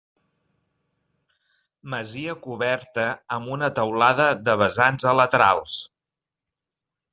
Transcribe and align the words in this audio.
Masia 1.95 2.35
coberta 2.47 3.05
amb 3.37 3.53
una 3.57 3.71
teulada 3.81 4.27
de 4.49 4.59
vessants 4.65 5.09
a 5.13 5.17
laterals. 5.23 5.79